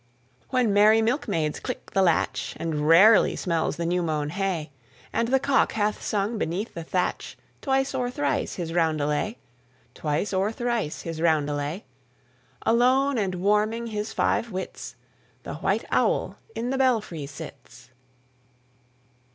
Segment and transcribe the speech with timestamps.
[0.49, 4.71] When merry milkmaids click the latch, And rarely smells the new mown hay,
[5.13, 9.35] And the cock hath sung beneath the thatch Twice or thrice his roundelay,
[9.93, 11.83] Twice or thrice his roundelay;
[12.63, 14.95] Alone and warming his five wits,
[15.43, 17.91] The white owl in the belfry sits.